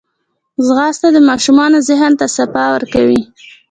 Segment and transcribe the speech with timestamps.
[0.65, 3.21] ځغاسته د ماشومانو ذهن ته صفا ورکوي